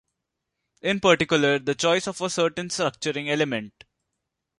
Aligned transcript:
In 0.81 0.99
particular, 0.99 1.59
the 1.59 1.75
choice 1.75 2.07
of 2.07 2.21
a 2.21 2.29
certain 2.31 2.69
structuring 2.69 3.29
element. 3.29 3.83